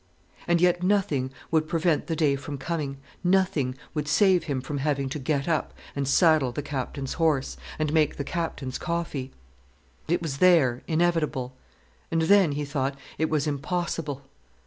[0.47, 5.09] And yet nothing would prevent the day from coming, nothing would save him from having
[5.09, 9.31] to get up and saddle the Captain's horse, and make the Captain's coffee.
[10.07, 11.53] It was there, inevitable.
[12.09, 14.23] And then, he thought, it was impossible.